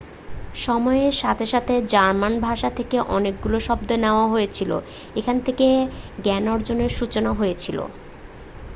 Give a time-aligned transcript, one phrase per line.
[0.57, 4.71] সময়ের সাথে সাথে জার্মান ভাষা থেকে অনেকগুলি শব্দ নেওয়া হয়েছিল
[5.15, 5.67] এখান থেকে
[6.23, 7.77] জ্ঞানার্জনের সূচনা হয়েছিল